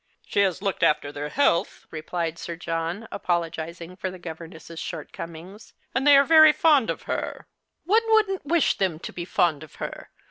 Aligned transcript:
"She 0.31 0.39
has 0.39 0.63
looked 0.63 0.81
after 0.81 1.11
their 1.11 1.29
health," 1.29 1.85
replied 1.91 2.39
Sir 2.39 2.57
John^ 2.57 3.07
apologizing 3.11 3.95
for 3.95 4.09
the 4.09 4.17
governess's 4.17 4.79
shortcomings,'' 4.79 5.73
and 5.93 6.07
they 6.07 6.17
are 6.17 6.23
very 6.25 6.53
fond 6.53 6.89
of 6.89 7.03
her.""• 7.03 7.45
One 7.87 8.01
wouldn't 8.07 8.43
wish 8.43 8.79
them 8.79 8.97
to 8.97 9.13
be 9.13 9.25
fond 9.25 9.61
of 9.61 9.75
her. 9.75 10.09